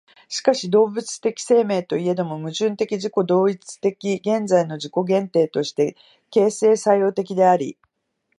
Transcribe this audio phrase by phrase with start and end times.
[0.27, 5.95] しかし動物的生命といえども、矛盾的自己同一的現在の自己限定として
[6.31, 7.77] 形成作用的であり、